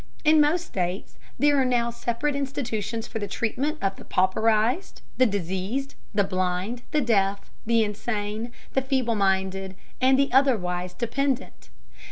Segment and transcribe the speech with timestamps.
[0.23, 5.27] In most states there are now separate institutions for the treatment of the pauperized, the
[5.27, 11.69] diseased, the blind, the deaf, the insane, the feeble minded, and the otherwise dependent.